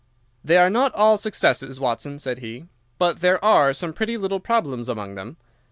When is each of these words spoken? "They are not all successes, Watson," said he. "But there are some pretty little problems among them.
"They 0.43 0.57
are 0.57 0.71
not 0.71 0.95
all 0.95 1.15
successes, 1.15 1.79
Watson," 1.79 2.17
said 2.17 2.39
he. 2.39 2.65
"But 2.97 3.19
there 3.19 3.37
are 3.45 3.71
some 3.71 3.93
pretty 3.93 4.17
little 4.17 4.39
problems 4.39 4.89
among 4.89 5.13
them. 5.13 5.37